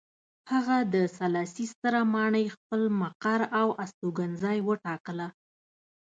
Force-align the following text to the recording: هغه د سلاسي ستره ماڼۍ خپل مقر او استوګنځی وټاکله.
هغه 0.51 0.77
د 0.93 0.95
سلاسي 1.17 1.65
ستره 1.73 2.01
ماڼۍ 2.13 2.45
خپل 2.55 2.81
مقر 3.01 3.39
او 3.59 3.67
استوګنځی 3.83 4.57
وټاکله. 4.67 5.27